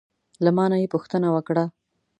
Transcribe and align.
له 0.43 0.49
ما 0.57 0.65
نه 0.71 0.77
یې 0.81 0.91
پوښتنه 0.93 1.27
وکړه: 1.35 1.63